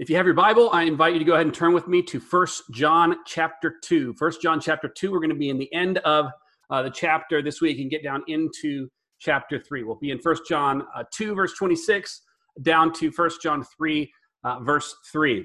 [0.00, 2.00] If you have your Bible, I invite you to go ahead and turn with me
[2.04, 4.14] to First John chapter 2.
[4.14, 6.30] First John chapter 2, we're going to be in the end of
[6.70, 9.82] uh, the chapter this week and get down into chapter 3.
[9.82, 12.22] We'll be in First John uh, 2, verse 26,
[12.62, 14.10] down to First John 3,
[14.42, 15.44] uh, verse 3.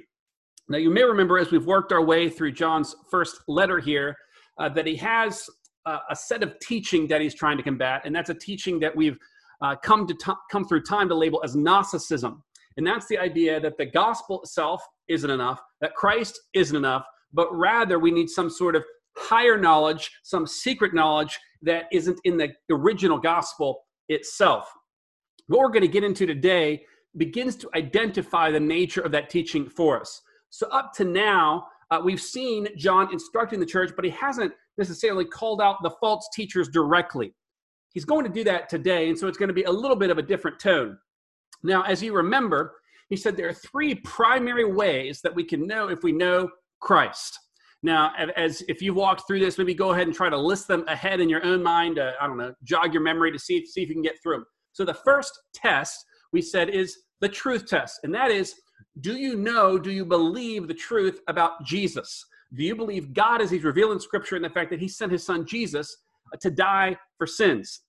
[0.69, 4.15] Now, you may remember as we've worked our way through John's first letter here
[4.57, 5.49] uh, that he has
[5.85, 8.95] uh, a set of teaching that he's trying to combat, and that's a teaching that
[8.95, 9.17] we've
[9.61, 12.41] uh, come to t- come through time to label as Gnosticism.
[12.77, 17.53] And that's the idea that the gospel itself isn't enough, that Christ isn't enough, but
[17.53, 18.83] rather we need some sort of
[19.17, 24.69] higher knowledge, some secret knowledge that isn't in the original gospel itself.
[25.47, 26.83] What we're going to get into today
[27.17, 30.21] begins to identify the nature of that teaching for us.
[30.49, 35.25] So, up to now, uh, we've seen John instructing the church, but he hasn't necessarily
[35.25, 37.33] called out the false teachers directly.
[37.93, 40.09] He's going to do that today, and so it's going to be a little bit
[40.09, 40.97] of a different tone.
[41.65, 42.75] Now, as you remember,
[43.09, 47.39] he said there are three primary ways that we can know if we know Christ.
[47.83, 50.83] Now, as if you've walked through this, maybe go ahead and try to list them
[50.87, 51.99] ahead in your own mind.
[51.99, 54.37] Uh, I don't know, jog your memory to see, see if you can get through
[54.37, 54.45] them.
[54.73, 56.03] So the first test
[56.33, 58.55] we said is the truth test, and that is,
[59.01, 62.25] do you know, do you believe the truth about Jesus?
[62.53, 65.11] Do you believe God as He's revealed in Scripture and the fact that He sent
[65.11, 65.95] His Son Jesus
[66.41, 67.81] to die for sins?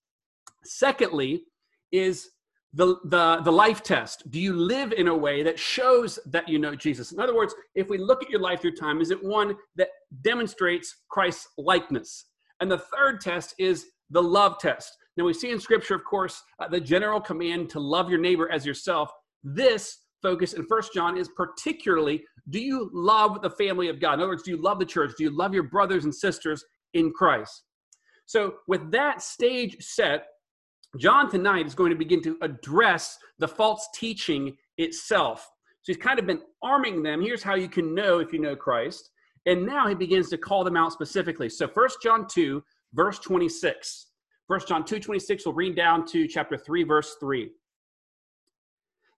[0.64, 1.44] Secondly,
[1.92, 2.30] is
[2.72, 4.30] the, the, the life test.
[4.30, 7.12] Do you live in a way that shows that you know Jesus?
[7.12, 9.88] In other words, if we look at your life through time, is it one that
[10.22, 12.26] demonstrates Christ's likeness?
[12.60, 14.92] And the third test is the love test.
[15.16, 18.50] Now, we see in Scripture, of course, uh, the general command to love your neighbor
[18.52, 19.10] as yourself.
[19.42, 24.14] This focus in First John is particularly do you love the family of God?
[24.14, 25.12] In other words, do you love the church?
[25.18, 26.64] Do you love your brothers and sisters
[26.94, 27.64] in Christ?
[28.26, 30.26] So, with that stage set,
[30.98, 35.50] John tonight is going to begin to address the false teaching itself.
[35.82, 37.20] So he's kind of been arming them.
[37.20, 39.10] Here's how you can know if you know Christ.
[39.46, 41.48] And now he begins to call them out specifically.
[41.48, 42.62] So First John 2,
[42.94, 44.06] verse 26.
[44.48, 47.50] First John 2, 26, we'll read down to chapter 3, verse 3.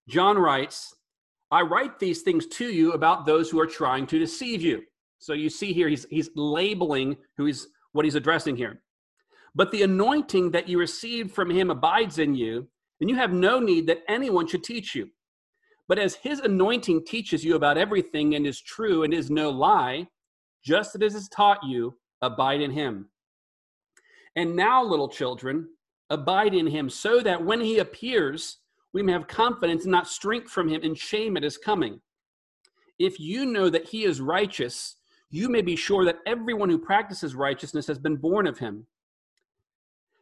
[0.08, 0.94] John writes,
[1.50, 4.82] I write these things to you about those who are trying to deceive you.
[5.18, 8.80] So you see here, he's, he's labeling who he's, what he's addressing here.
[9.54, 12.68] But the anointing that you received from him abides in you,
[13.00, 15.10] and you have no need that anyone should teach you.
[15.88, 20.08] But as his anointing teaches you about everything and is true and is no lie,
[20.62, 23.08] just as it has taught you, abide in him.
[24.36, 25.68] And now, little children,
[26.10, 28.58] abide in him, so that when he appears,
[28.92, 32.00] we may have confidence and not shrink from him in shame at his coming.
[32.98, 34.96] If you know that he is righteous,
[35.30, 38.86] you may be sure that everyone who practices righteousness has been born of him.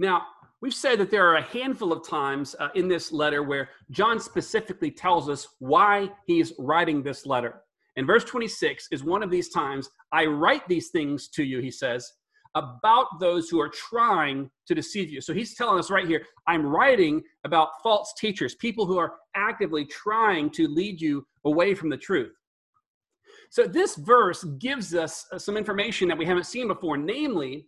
[0.00, 0.26] Now,
[0.62, 4.20] We've said that there are a handful of times uh, in this letter where John
[4.20, 7.62] specifically tells us why he's writing this letter.
[7.96, 9.88] And verse 26 is one of these times.
[10.12, 12.12] I write these things to you, he says,
[12.54, 15.22] about those who are trying to deceive you.
[15.22, 19.86] So he's telling us right here I'm writing about false teachers, people who are actively
[19.86, 22.32] trying to lead you away from the truth.
[23.48, 27.66] So this verse gives us uh, some information that we haven't seen before, namely,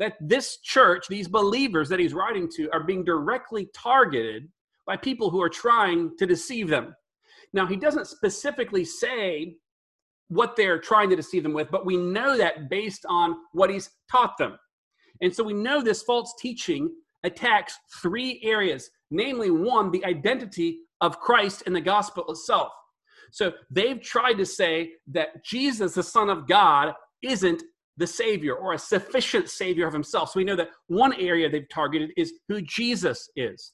[0.00, 4.48] that this church, these believers that he's writing to, are being directly targeted
[4.86, 6.96] by people who are trying to deceive them.
[7.52, 9.56] Now, he doesn't specifically say
[10.28, 13.90] what they're trying to deceive them with, but we know that based on what he's
[14.10, 14.58] taught them.
[15.20, 16.90] And so we know this false teaching
[17.22, 22.70] attacks three areas namely, one, the identity of Christ in the gospel itself.
[23.32, 27.62] So they've tried to say that Jesus, the Son of God, isn't
[27.96, 30.30] the Savior or a sufficient Savior of himself.
[30.30, 33.72] So we know that one area they've targeted is who Jesus is.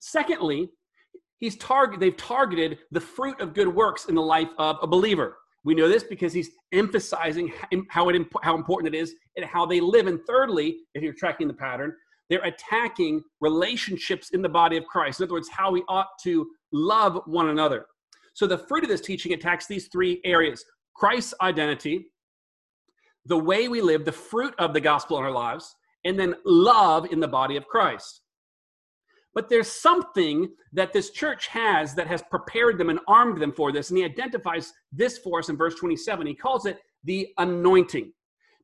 [0.00, 0.68] Secondly,
[1.38, 5.36] he's target, they've targeted the fruit of good works in the life of a believer.
[5.64, 7.52] We know this because he's emphasizing
[7.90, 10.06] how, it, how important it is and how they live.
[10.06, 11.92] And thirdly, if you're tracking the pattern,
[12.30, 15.20] they're attacking relationships in the body of Christ.
[15.20, 17.86] In other words, how we ought to love one another.
[18.34, 20.64] So the fruit of this teaching attacks these three areas
[20.94, 22.09] Christ's identity,
[23.26, 25.74] the way we live, the fruit of the gospel in our lives,
[26.04, 28.22] and then love in the body of Christ.
[29.34, 33.70] But there's something that this church has that has prepared them and armed them for
[33.70, 33.90] this.
[33.90, 36.26] And he identifies this for us in verse 27.
[36.26, 38.12] He calls it the anointing.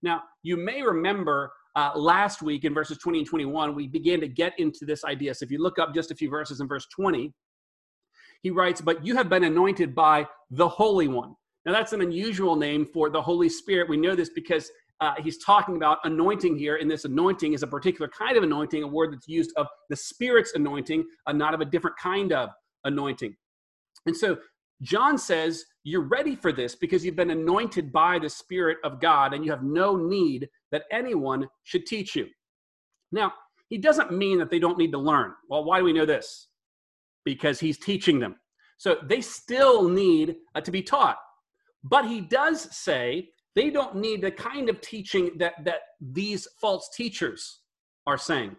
[0.02, 4.28] Now, you may remember uh, last week in verses 20 and 21, we began to
[4.28, 5.34] get into this idea.
[5.34, 7.32] So if you look up just a few verses in verse 20,
[8.42, 11.36] he writes, But you have been anointed by the Holy One.
[11.66, 13.88] Now, that's an unusual name for the Holy Spirit.
[13.88, 14.70] We know this because
[15.00, 18.84] uh, he's talking about anointing here, and this anointing is a particular kind of anointing,
[18.84, 22.50] a word that's used of the Spirit's anointing, uh, not of a different kind of
[22.84, 23.34] anointing.
[24.06, 24.38] And so
[24.80, 29.34] John says, You're ready for this because you've been anointed by the Spirit of God,
[29.34, 32.28] and you have no need that anyone should teach you.
[33.10, 33.32] Now,
[33.68, 35.32] he doesn't mean that they don't need to learn.
[35.50, 36.46] Well, why do we know this?
[37.24, 38.36] Because he's teaching them.
[38.78, 41.16] So they still need uh, to be taught.
[41.84, 46.90] But he does say they don't need the kind of teaching that, that these false
[46.94, 47.60] teachers
[48.06, 48.56] are saying.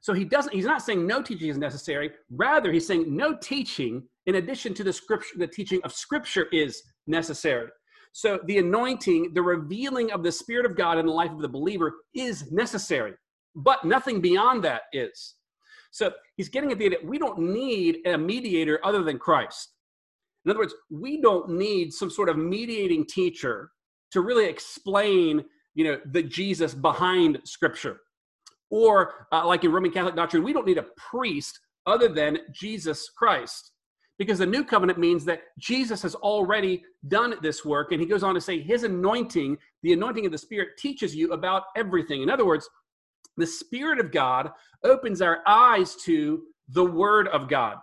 [0.00, 2.10] So he doesn't, he's not saying no teaching is necessary.
[2.30, 6.82] Rather, he's saying no teaching in addition to the scripture, the teaching of scripture is
[7.06, 7.68] necessary.
[8.12, 11.48] So the anointing, the revealing of the Spirit of God in the life of the
[11.48, 13.14] believer is necessary,
[13.56, 15.34] but nothing beyond that is.
[15.90, 19.73] So he's getting at the idea we don't need a mediator other than Christ.
[20.44, 23.70] In other words, we don't need some sort of mediating teacher
[24.10, 25.44] to really explain,
[25.74, 28.00] you know, the Jesus behind Scripture.
[28.70, 33.08] Or uh, like in Roman Catholic doctrine, we don't need a priest other than Jesus
[33.10, 33.72] Christ.
[34.18, 37.90] Because the new covenant means that Jesus has already done this work.
[37.90, 41.32] And he goes on to say, his anointing, the anointing of the Spirit, teaches you
[41.32, 42.22] about everything.
[42.22, 42.68] In other words,
[43.36, 44.50] the Spirit of God
[44.84, 47.78] opens our eyes to the Word of God.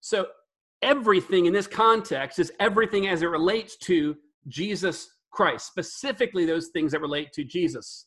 [0.00, 0.26] So
[0.82, 4.16] everything in this context is everything as it relates to
[4.46, 8.06] Jesus Christ, specifically those things that relate to Jesus.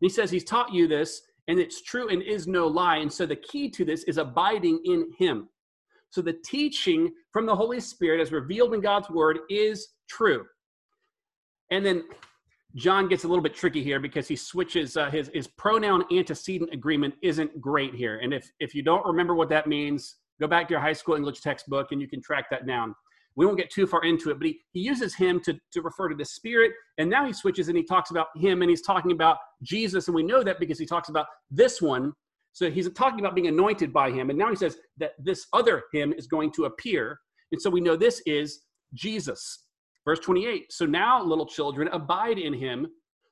[0.00, 2.98] And he says he's taught you this, and it's true and is no lie.
[2.98, 5.48] And so the key to this is abiding in him.
[6.10, 10.44] So the teaching from the Holy Spirit as revealed in God's word is true.
[11.70, 12.04] And then
[12.74, 16.72] John gets a little bit tricky here because he switches uh, his, his pronoun antecedent
[16.72, 18.18] agreement isn't great here.
[18.18, 21.14] And if, if you don't remember what that means, Go back to your high school
[21.14, 22.94] English textbook and you can track that down.
[23.36, 26.08] We won't get too far into it, but he, he uses him to, to refer
[26.08, 26.72] to the Spirit.
[26.98, 30.08] And now he switches and he talks about him and he's talking about Jesus.
[30.08, 32.12] And we know that because he talks about this one.
[32.52, 34.30] So he's talking about being anointed by him.
[34.30, 37.20] And now he says that this other him is going to appear.
[37.52, 38.62] And so we know this is
[38.94, 39.66] Jesus.
[40.04, 42.88] Verse 28 So now, little children, abide in him,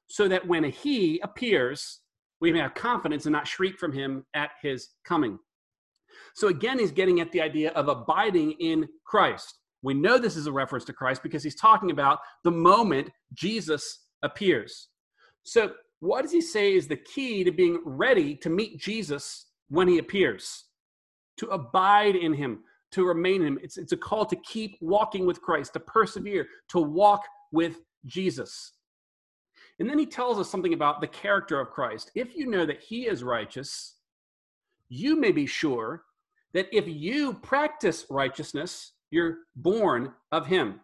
[0.08, 2.00] so that when he appears,
[2.40, 5.38] we may have confidence and not shriek from him at his coming.
[6.35, 9.59] So again, he's getting at the idea of abiding in Christ.
[9.82, 14.06] We know this is a reference to Christ because he's talking about the moment Jesus
[14.23, 14.88] appears.
[15.44, 19.88] So, what does he say is the key to being ready to meet Jesus when
[19.88, 20.65] he appears?
[21.38, 22.61] To abide in him,
[22.93, 23.59] to remain in him.
[23.62, 27.23] It's, it's a call to keep walking with Christ, to persevere, to walk
[27.53, 28.73] with Jesus.
[29.79, 32.11] And then he tells us something about the character of Christ.
[32.15, 33.97] If you know that he is righteous,
[34.88, 36.05] you may be sure
[36.55, 40.81] that if you practice righteousness, you're born of him.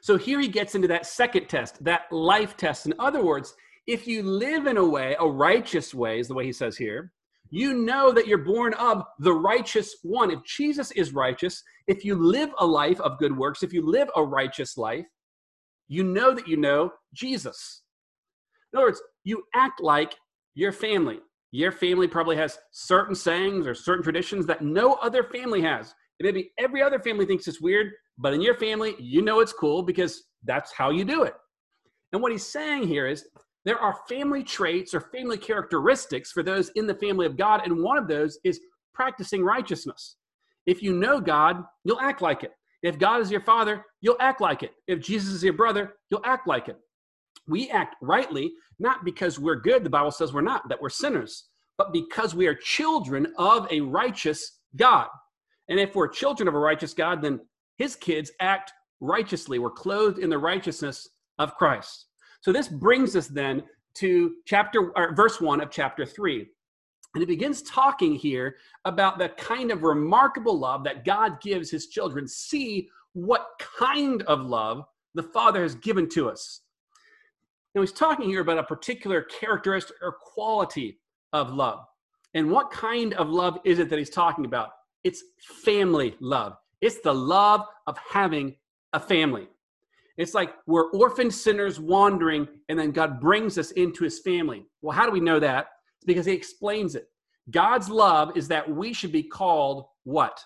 [0.00, 2.86] So here he gets into that second test, that life test.
[2.86, 3.54] In other words,
[3.86, 7.12] if you live in a way, a righteous way, is the way he says here,
[7.50, 10.30] you know that you're born of the righteous one.
[10.30, 14.08] If Jesus is righteous, if you live a life of good works, if you live
[14.14, 15.06] a righteous life,
[15.88, 17.82] you know that you know Jesus.
[18.72, 20.14] In other words, you act like
[20.54, 21.20] your family.
[21.50, 25.94] Your family probably has certain sayings or certain traditions that no other family has.
[26.20, 29.52] And maybe every other family thinks it's weird, but in your family, you know it's
[29.52, 31.34] cool because that's how you do it.
[32.12, 33.26] And what he's saying here is
[33.64, 37.82] there are family traits or family characteristics for those in the family of God, and
[37.82, 38.60] one of those is
[38.94, 40.16] practicing righteousness.
[40.66, 42.52] If you know God, you'll act like it.
[42.82, 44.72] If God is your father, you'll act like it.
[44.86, 46.76] If Jesus is your brother, you'll act like it.
[47.48, 51.48] We act rightly, not because we're good, the Bible says we're not, that we're sinners,
[51.76, 55.08] but because we are children of a righteous God.
[55.68, 57.40] And if we're children of a righteous God, then
[57.76, 59.58] his kids act righteously.
[59.58, 62.06] We're clothed in the righteousness of Christ.
[62.40, 63.64] So this brings us then
[63.94, 66.46] to chapter or verse 1 of chapter 3.
[67.14, 71.86] And it begins talking here about the kind of remarkable love that God gives his
[71.86, 72.28] children.
[72.28, 73.46] See what
[73.78, 76.60] kind of love the Father has given to us.
[77.78, 80.98] Now, he's talking here about a particular characteristic or quality
[81.32, 81.84] of love.
[82.34, 84.70] And what kind of love is it that he's talking about?
[85.04, 85.22] It's
[85.64, 86.56] family love.
[86.80, 88.56] It's the love of having
[88.94, 89.46] a family.
[90.16, 94.66] It's like we're orphan sinners wandering, and then God brings us into his family.
[94.82, 95.68] Well, how do we know that?
[95.98, 97.06] It's because he explains it.
[97.52, 100.42] God's love is that we should be called what?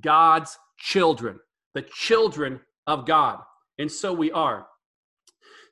[0.00, 1.38] God's children,
[1.74, 2.58] the children
[2.88, 3.38] of God.
[3.78, 4.66] And so we are.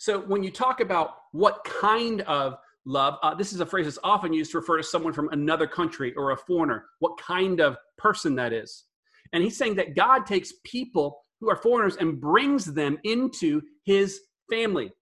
[0.04, 3.99] So when you talk about what kind of love, uh, this is a phrase that's
[4.04, 7.78] often used to refer to someone from another country or a foreigner, what kind of
[7.96, 8.84] person that is.
[9.32, 14.20] And he's saying that God takes people who are foreigners and brings them into his
[14.50, 14.92] family.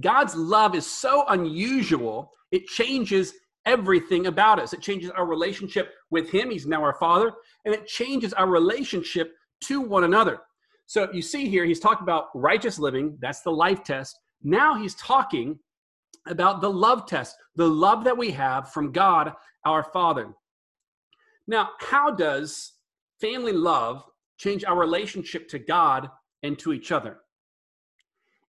[0.00, 3.34] God's love is so unusual, it changes
[3.66, 4.72] everything about us.
[4.72, 6.52] It changes our relationship with him.
[6.52, 7.32] He's now our father,
[7.64, 9.34] and it changes our relationship
[9.64, 10.38] to one another.
[10.90, 13.16] So you see here, he's talking about righteous living.
[13.20, 14.18] That's the life test.
[14.42, 15.60] Now he's talking
[16.26, 19.32] about the love test, the love that we have from God,
[19.64, 20.34] our Father.
[21.46, 22.72] Now, how does
[23.20, 24.02] family love
[24.36, 26.10] change our relationship to God
[26.42, 27.18] and to each other?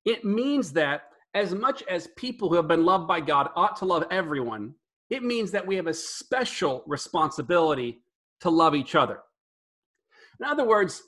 [0.03, 1.03] It means that
[1.35, 4.73] as much as people who have been loved by God ought to love everyone,
[5.11, 8.01] it means that we have a special responsibility
[8.39, 9.19] to love each other.
[10.39, 11.03] In other words,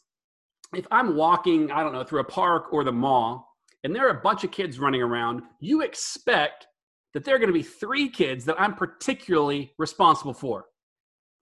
[0.76, 3.48] if I'm walking, I don't know, through a park or the mall,
[3.84, 6.68] and there are a bunch of kids running around, you expect
[7.14, 10.66] that there are going to be three kids that I'm particularly responsible for.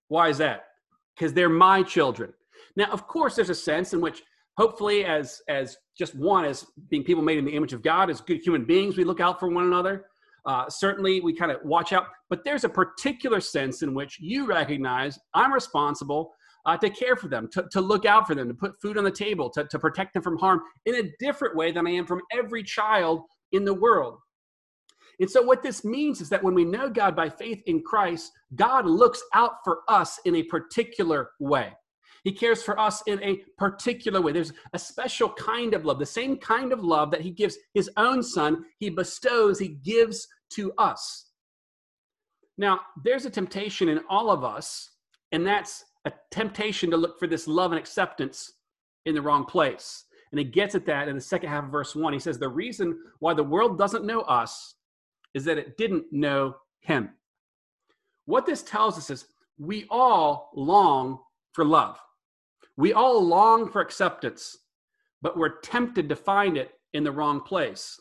[0.10, 0.66] Why is that?
[1.16, 2.34] Because they're my children.
[2.76, 4.22] Now, of course, there's a sense in which
[4.58, 8.22] hopefully as as just one as being people made in the image of god as
[8.22, 10.06] good human beings we look out for one another
[10.46, 14.46] uh, certainly we kind of watch out but there's a particular sense in which you
[14.46, 16.34] recognize i'm responsible
[16.66, 19.04] uh, to care for them, to, to look out for them, to put food on
[19.04, 22.06] the table, to, to protect them from harm in a different way than I am
[22.06, 24.18] from every child in the world.
[25.20, 28.32] And so, what this means is that when we know God by faith in Christ,
[28.56, 31.74] God looks out for us in a particular way.
[32.24, 34.32] He cares for us in a particular way.
[34.32, 37.90] There's a special kind of love, the same kind of love that He gives His
[37.98, 41.32] own Son, He bestows, He gives to us.
[42.58, 44.92] Now, there's a temptation in all of us,
[45.32, 48.54] and that's a temptation to look for this love and acceptance
[49.06, 50.06] in the wrong place.
[50.32, 52.14] And he gets at that in the second half of verse one.
[52.14, 54.76] He says, The reason why the world doesn't know us
[55.34, 57.10] is that it didn't know him.
[58.26, 59.26] What this tells us is
[59.60, 61.20] we all long
[61.54, 61.98] for love.
[62.78, 64.58] We all long for acceptance,
[65.22, 68.00] but we're tempted to find it in the wrong place.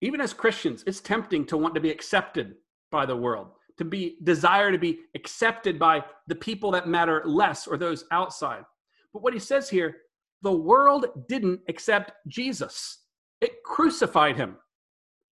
[0.00, 2.54] Even as Christians, it's tempting to want to be accepted
[2.90, 7.66] by the world to be desire to be accepted by the people that matter less
[7.66, 8.64] or those outside.
[9.12, 9.96] But what he says here,
[10.42, 12.98] the world didn't accept Jesus.
[13.40, 14.56] It crucified him.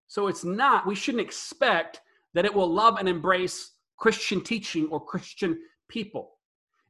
[0.07, 2.01] So it's not, we shouldn't expect
[2.35, 5.59] that it will love and embrace Christian teaching or Christian
[5.89, 6.33] people.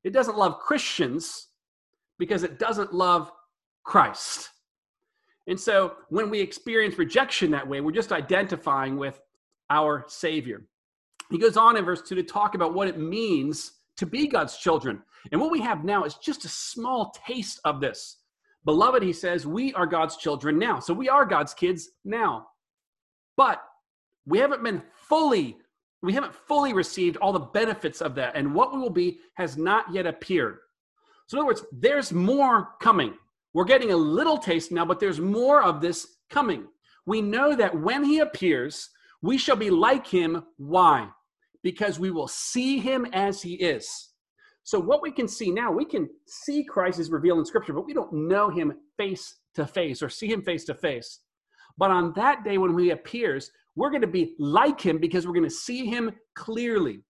[0.02, 1.48] It doesn't love Christians
[2.18, 3.32] because it doesn't love
[3.84, 4.50] Christ.
[5.46, 9.20] And so when we experience rejection that way, we're just identifying with
[9.70, 10.66] our Savior.
[11.30, 14.56] He goes on in verse 2 to talk about what it means to be God's
[14.56, 15.02] children.
[15.32, 18.18] And what we have now is just a small taste of this.
[18.64, 20.80] Beloved, he says, we are God's children now.
[20.80, 22.46] So we are God's kids now.
[23.36, 23.62] But
[24.26, 25.58] we haven't been fully,
[26.02, 28.36] we haven't fully received all the benefits of that.
[28.36, 30.58] And what we will be has not yet appeared.
[31.26, 33.14] So, in other words, there's more coming.
[33.54, 36.66] We're getting a little taste now, but there's more of this coming.
[37.06, 38.90] We know that when he appears,
[39.24, 40.44] we shall be like him.
[40.58, 41.08] Why?
[41.62, 44.10] Because we will see him as he is.
[44.64, 47.86] So, what we can see now, we can see Christ as revealed in Scripture, but
[47.86, 51.20] we don't know him face to face or see him face to face.
[51.78, 55.32] But on that day when he appears, we're going to be like him because we're
[55.32, 57.00] going to see him clearly.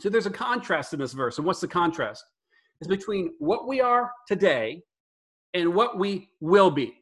[0.00, 1.36] So, there's a contrast in this verse.
[1.36, 2.24] And what's the contrast?
[2.80, 4.82] It's between what we are today
[5.52, 6.94] and what we will be.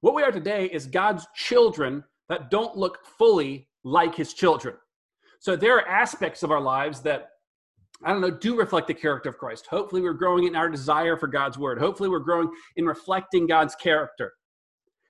[0.00, 4.74] What we are today is God's children that don't look fully like his children.
[5.40, 7.30] So there are aspects of our lives that
[8.04, 9.66] I don't know, do reflect the character of Christ.
[9.66, 11.80] Hopefully, we're growing in our desire for God's word.
[11.80, 14.34] Hopefully, we're growing in reflecting God's character.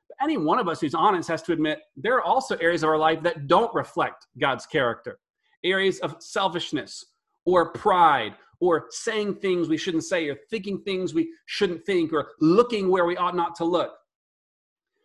[0.08, 2.88] But any one of us who's honest has to admit there are also areas of
[2.88, 5.18] our life that don't reflect God's character
[5.64, 7.04] areas of selfishness
[7.44, 12.32] or pride or saying things we shouldn't say or thinking things we shouldn't think or
[12.40, 13.92] looking where we ought not to look.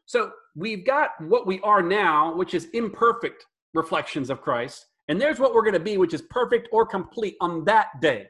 [0.05, 4.85] So we've got what we are now, which is imperfect reflections of Christ.
[5.07, 8.27] And there's what we're going to be, which is perfect or complete on that day.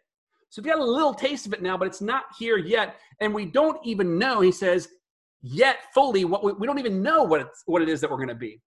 [0.49, 2.97] So we've got a little taste of it now, but it's not here yet.
[3.19, 4.87] And we don't even know, he says,
[5.41, 8.17] yet fully what we, we don't even know what, it's, what it is that we're
[8.17, 8.61] going to be.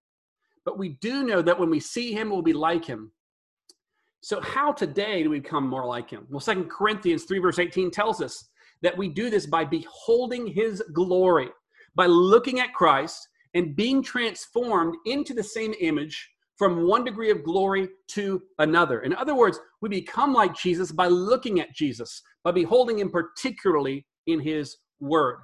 [0.64, 3.12] But we do know that when we see him, we'll be like him.
[4.21, 6.26] So how today do we become more like him?
[6.28, 8.49] Well, Second Corinthians 3, verse 18 tells us
[8.83, 11.49] that we do this by beholding his glory,
[11.95, 17.45] by looking at Christ and being transformed into the same image from one degree of
[17.45, 19.01] glory to another.
[19.01, 24.07] In other words, we become like Jesus by looking at Jesus, by beholding him particularly
[24.27, 25.41] in his word.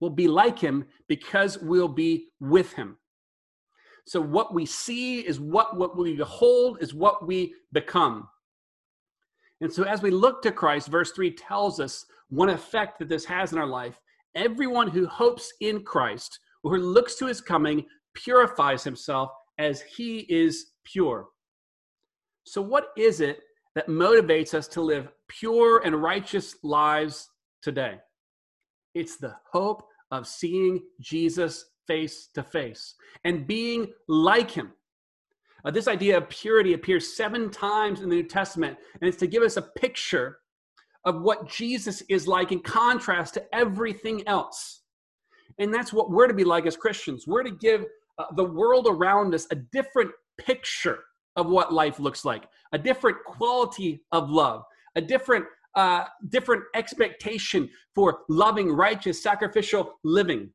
[0.00, 2.98] We'll be like him because we'll be with him.
[4.06, 8.28] So what we see is what, what we behold is what we become.
[9.62, 13.24] And so as we look to Christ, verse 3 tells us one effect that this
[13.24, 13.98] has in our life.
[14.34, 20.20] Everyone who hopes in Christ, or who looks to his coming, purifies himself as he
[20.28, 21.28] is pure.
[22.44, 23.40] So, what is it
[23.74, 27.30] that motivates us to live pure and righteous lives
[27.62, 27.98] today?
[28.94, 32.94] It's the hope of seeing Jesus face to face
[33.24, 34.72] and being like him.
[35.64, 39.26] Uh, this idea of purity appears seven times in the New Testament, and it's to
[39.26, 40.38] give us a picture
[41.04, 44.82] of what Jesus is like in contrast to everything else.
[45.58, 47.26] And that's what we're to be like as Christians.
[47.26, 47.84] We're to give
[48.18, 51.00] uh, the world around us a different picture
[51.36, 54.62] of what life looks like, a different quality of love,
[54.94, 55.44] a different
[55.74, 60.48] uh, different expectation for loving, righteous, sacrificial living.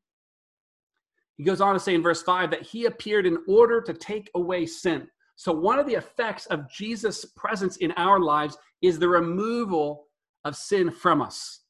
[1.36, 4.30] He goes on to say in verse 5 that he appeared in order to take
[4.34, 5.06] away sin.
[5.36, 10.06] So, one of the effects of Jesus' presence in our lives is the removal
[10.44, 11.60] of sin from us.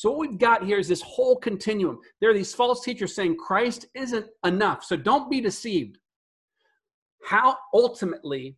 [0.00, 1.98] So, what we've got here is this whole continuum.
[2.22, 4.82] There are these false teachers saying Christ isn't enough.
[4.82, 5.98] So, don't be deceived.
[7.22, 8.56] How ultimately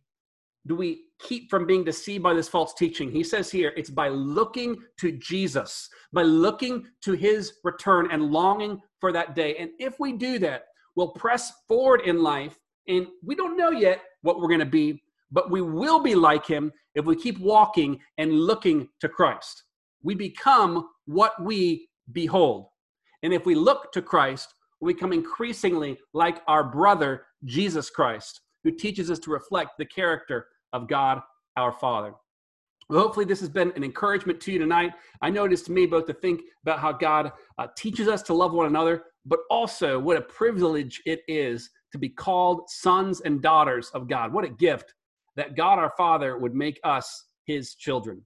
[0.67, 3.11] do we keep from being deceived by this false teaching?
[3.11, 8.79] He says here it's by looking to Jesus, by looking to his return and longing
[9.01, 9.57] for that day.
[9.57, 12.57] And if we do that, we'll press forward in life.
[12.87, 16.45] And we don't know yet what we're going to be, but we will be like
[16.45, 19.63] him if we keep walking and looking to Christ.
[20.03, 22.67] We become what we behold.
[23.23, 28.71] And if we look to Christ, we become increasingly like our brother, Jesus Christ, who
[28.71, 31.21] teaches us to reflect the character of God
[31.55, 32.13] our Father.
[32.89, 34.91] Well, hopefully, this has been an encouragement to you tonight.
[35.21, 38.21] I know it is to me both to think about how God uh, teaches us
[38.23, 43.21] to love one another, but also what a privilege it is to be called sons
[43.21, 44.33] and daughters of God.
[44.33, 44.93] What a gift
[45.37, 48.21] that God our Father would make us his children.